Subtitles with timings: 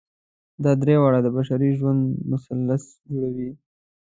[0.63, 2.01] دا درې واړه د بشري ژوند
[2.31, 3.51] مثلث جوړوي.